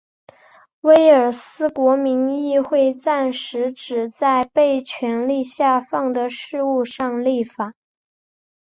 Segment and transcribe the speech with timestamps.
[0.79, 7.75] 威尔斯国民议会暂时只在被权力下放的事务上立法。